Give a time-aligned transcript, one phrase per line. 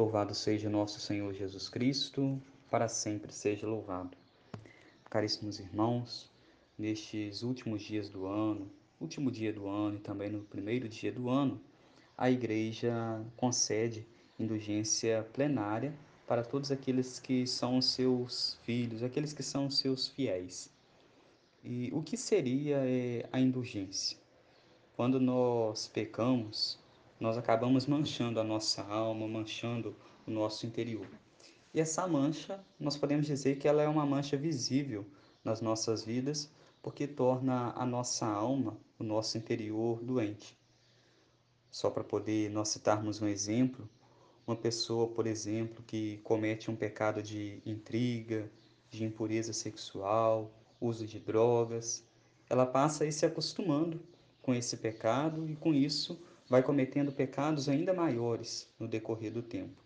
[0.00, 4.16] Louvado seja nosso Senhor Jesus Cristo, para sempre seja louvado.
[5.10, 6.30] Caríssimos irmãos,
[6.78, 11.28] nestes últimos dias do ano, último dia do ano e também no primeiro dia do
[11.28, 11.60] ano,
[12.16, 14.06] a Igreja concede
[14.38, 15.92] indulgência plenária
[16.26, 20.72] para todos aqueles que são seus filhos, aqueles que são seus fiéis.
[21.62, 24.16] E o que seria é, a indulgência?
[24.96, 26.78] Quando nós pecamos,
[27.20, 29.94] nós acabamos manchando a nossa alma, manchando
[30.26, 31.06] o nosso interior.
[31.72, 35.06] E essa mancha, nós podemos dizer que ela é uma mancha visível
[35.44, 36.50] nas nossas vidas,
[36.82, 40.58] porque torna a nossa alma, o nosso interior doente.
[41.70, 43.88] Só para poder nós citarmos um exemplo,
[44.46, 48.50] uma pessoa, por exemplo, que comete um pecado de intriga,
[48.88, 52.02] de impureza sexual, uso de drogas,
[52.48, 54.00] ela passa a ir se acostumando
[54.42, 56.18] com esse pecado e com isso
[56.50, 59.80] vai cometendo pecados ainda maiores no decorrer do tempo.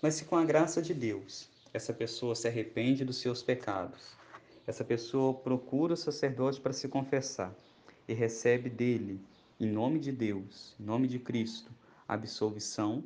[0.00, 4.16] Mas se com a graça de Deus essa pessoa se arrepende dos seus pecados,
[4.66, 7.54] essa pessoa procura o sacerdote para se confessar
[8.08, 9.20] e recebe dele,
[9.60, 11.70] em nome de Deus, em nome de Cristo,
[12.08, 13.04] absolvição,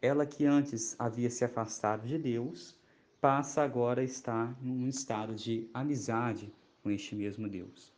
[0.00, 2.74] ela que antes havia se afastado de Deus,
[3.20, 6.52] passa agora a estar num estado de amizade
[6.82, 7.92] com este mesmo Deus.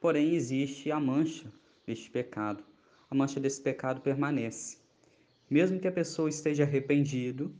[0.00, 1.52] Porém, existe a mancha
[1.86, 2.64] deste pecado,
[3.10, 4.78] a mancha desse pecado permanece.
[5.50, 7.52] Mesmo que a pessoa esteja arrependido,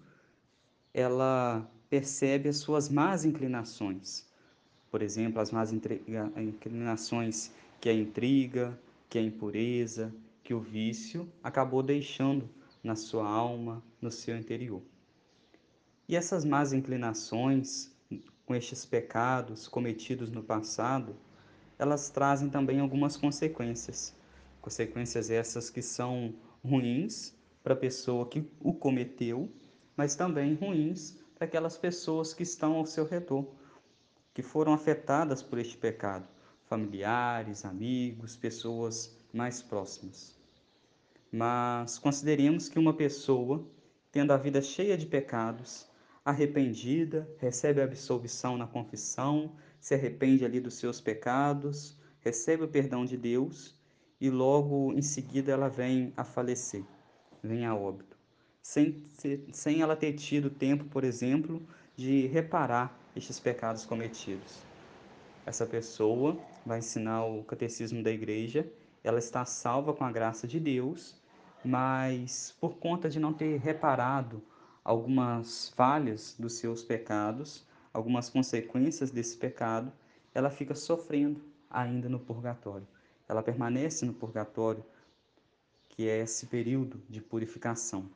[0.94, 4.24] ela percebe as suas más inclinações.
[4.92, 11.82] Por exemplo, as más inclinações que a intriga, que a impureza, que o vício acabou
[11.82, 12.48] deixando
[12.82, 14.82] na sua alma, no seu interior.
[16.08, 17.92] E essas más inclinações,
[18.46, 21.16] com estes pecados cometidos no passado,
[21.76, 24.14] elas trazem também algumas consequências.
[24.60, 29.50] Consequências essas que são ruins para a pessoa que o cometeu,
[29.96, 33.46] mas também ruins para aquelas pessoas que estão ao seu redor,
[34.34, 36.28] que foram afetadas por este pecado,
[36.66, 40.38] familiares, amigos, pessoas mais próximas.
[41.32, 43.66] Mas consideremos que uma pessoa,
[44.12, 45.88] tendo a vida cheia de pecados,
[46.24, 53.06] arrependida, recebe a absolvição na confissão, se arrepende ali dos seus pecados, recebe o perdão
[53.06, 53.79] de Deus
[54.20, 56.84] e logo em seguida ela vem a falecer,
[57.42, 58.18] vem a óbito,
[58.60, 59.02] sem,
[59.50, 61.62] sem ela ter tido tempo, por exemplo,
[61.96, 64.62] de reparar estes pecados cometidos.
[65.46, 68.70] Essa pessoa vai ensinar o catecismo da igreja,
[69.02, 71.18] ela está salva com a graça de Deus,
[71.64, 74.42] mas por conta de não ter reparado
[74.84, 79.90] algumas falhas dos seus pecados, algumas consequências desse pecado,
[80.34, 82.86] ela fica sofrendo ainda no purgatório
[83.30, 84.84] ela permanece no purgatório,
[85.88, 88.10] que é esse período de purificação.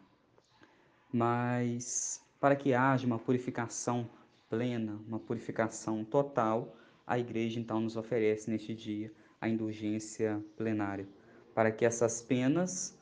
[1.12, 4.10] Mas para que haja uma purificação
[4.50, 6.76] plena, uma purificação total,
[7.06, 11.06] a igreja então nos oferece neste dia a indulgência plenária,
[11.54, 12.98] para que essas penas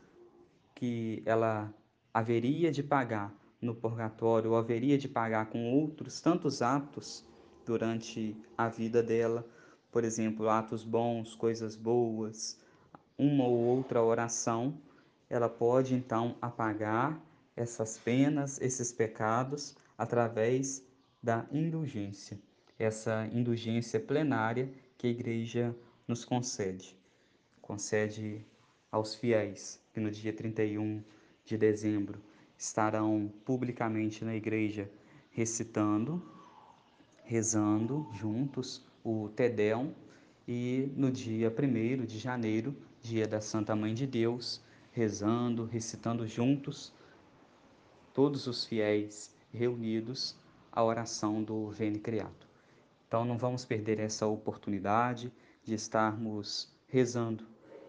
[0.75, 1.73] que ela
[2.13, 7.25] haveria de pagar no purgatório, ou haveria de pagar com outros tantos atos
[7.65, 9.47] durante a vida dela,
[9.93, 12.59] por exemplo, atos bons, coisas boas,
[13.19, 14.81] uma ou outra oração,
[15.29, 17.21] ela pode então apagar
[17.55, 20.83] essas penas, esses pecados, através
[21.23, 22.41] da indulgência,
[22.79, 25.77] essa indulgência plenária que a igreja
[26.09, 26.97] nos concede.
[27.61, 28.45] Concede
[28.91, 31.03] aos fiéis que no dia 31
[31.45, 32.19] de dezembro
[32.57, 34.91] estarão publicamente na igreja
[35.31, 36.23] recitando,
[37.25, 39.93] rezando juntos o Tedeum
[40.47, 46.93] e no dia 1 de janeiro, dia da Santa Mãe de Deus, rezando, recitando juntos,
[48.13, 50.37] todos os fiéis reunidos,
[50.71, 52.49] a oração do Veni Criato.
[53.07, 55.33] Então não vamos perder essa oportunidade
[55.65, 57.47] de estarmos rezando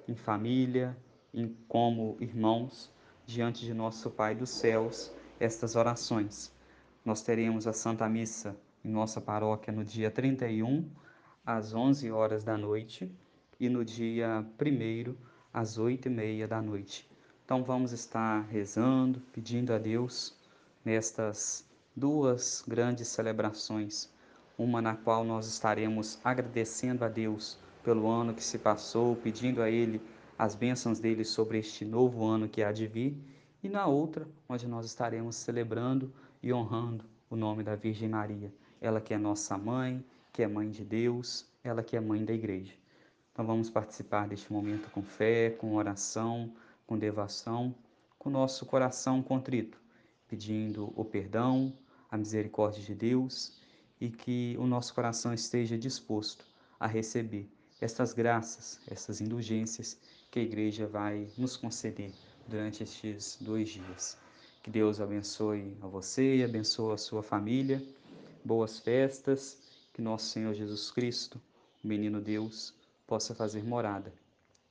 [0.07, 0.97] em família,
[1.33, 2.91] em como irmãos,
[3.25, 6.51] diante de nosso Pai dos céus, estas orações.
[7.05, 10.89] Nós teremos a Santa Missa em nossa paróquia no dia 31
[11.45, 13.11] às 11 horas da noite
[13.59, 15.15] e no dia 1
[15.53, 17.09] às 8 e meia da noite.
[17.43, 20.35] Então vamos estar rezando, pedindo a Deus
[20.83, 24.09] nestas duas grandes celebrações,
[24.57, 29.69] uma na qual nós estaremos agradecendo a Deus pelo ano que se passou, pedindo a
[29.69, 30.01] Ele
[30.37, 33.17] as bênçãos dele sobre este novo ano que há de vir,
[33.61, 36.11] e na outra, onde nós estaremos celebrando
[36.41, 40.03] e honrando o nome da Virgem Maria, ela que é nossa mãe,
[40.33, 42.73] que é mãe de Deus, ela que é mãe da igreja.
[43.31, 46.53] Então vamos participar deste momento com fé, com oração,
[46.85, 47.73] com devoção,
[48.19, 49.81] com nosso coração contrito
[50.33, 51.71] pedindo o perdão,
[52.09, 53.61] a misericórdia de Deus
[54.01, 56.43] e que o nosso coração esteja disposto
[56.79, 57.47] a receber
[57.79, 59.99] estas graças, essas indulgências
[60.31, 62.11] que a igreja vai nos conceder
[62.47, 64.17] durante estes dois dias.
[64.63, 67.83] Que Deus abençoe a você e abençoe a sua família.
[68.43, 69.62] Boas festas.
[69.93, 71.39] Que nosso Senhor Jesus Cristo,
[71.83, 72.73] o menino Deus,
[73.05, 74.11] possa fazer morada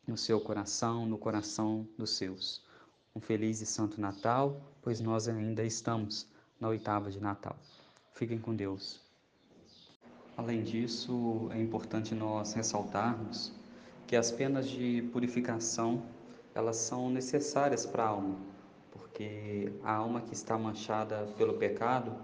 [0.06, 2.62] no seu coração, no coração dos seus.
[3.14, 6.26] Um feliz e santo Natal, pois nós ainda estamos
[6.60, 7.56] na oitava de Natal.
[8.14, 9.00] Fiquem com Deus.
[10.36, 13.52] Além disso, é importante nós ressaltarmos
[14.06, 16.02] que as penas de purificação
[16.54, 18.36] elas são necessárias para a alma,
[18.90, 22.14] porque a alma que está manchada pelo pecado,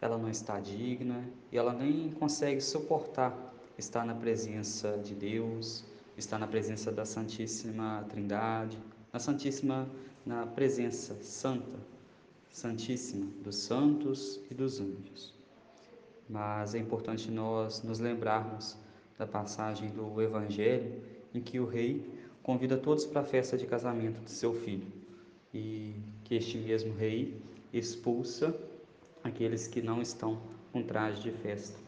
[0.00, 5.84] ela não está digna e ela nem consegue suportar estar na presença de Deus,
[6.16, 8.78] estar na presença da Santíssima Trindade,
[9.12, 9.88] na Santíssima,
[10.24, 11.78] na presença santa,
[12.50, 15.34] Santíssima dos santos e dos anjos.
[16.28, 18.76] Mas é importante nós nos lembrarmos
[19.18, 21.02] da passagem do Evangelho
[21.34, 22.10] em que o rei
[22.42, 24.90] convida todos para a festa de casamento de seu filho
[25.52, 25.94] e
[26.24, 27.40] que este mesmo rei
[27.72, 28.54] expulsa
[29.26, 30.40] aqueles que não estão
[30.72, 31.78] com traje de festa.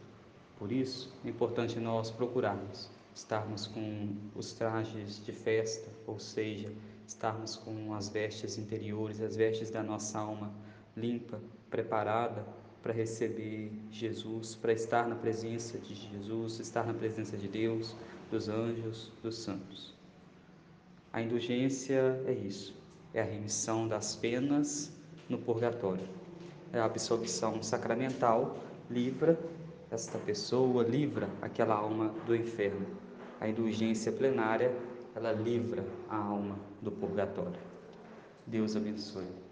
[0.59, 6.73] Por isso, é importante nós procurarmos estarmos com os trajes de festa, ou seja,
[7.07, 10.53] estarmos com as vestes interiores, as vestes da nossa alma
[10.97, 12.47] limpa, preparada
[12.81, 17.97] para receber Jesus, para estar na presença de Jesus, estar na presença de Deus,
[18.31, 19.95] dos anjos, dos santos.
[21.13, 22.77] A indulgência é isso,
[23.13, 24.93] é a remissão das penas
[25.29, 26.07] no purgatório.
[26.73, 28.57] É a absorção sacramental
[28.91, 29.39] livra
[29.91, 32.87] esta pessoa, livra aquela alma do inferno.
[33.41, 34.75] A indulgência plenária,
[35.15, 37.61] ela livra a alma do purgatório.
[38.47, 39.48] Deus abençoe.